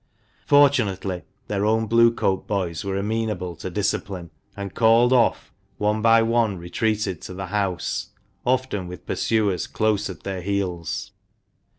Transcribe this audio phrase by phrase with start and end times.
[0.47, 6.23] Fortunately, their own Blue coat boys were amenable to discipline, and, called off, one by
[6.23, 8.09] one retreated to the house,
[8.43, 11.11] often with pursuers close at their heels.